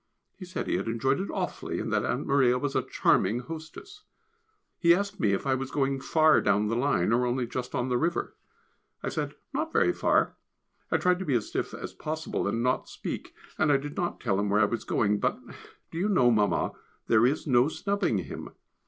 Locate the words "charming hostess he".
2.81-4.95